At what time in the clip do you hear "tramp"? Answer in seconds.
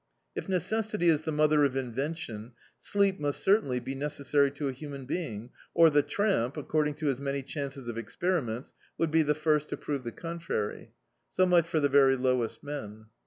6.01-6.57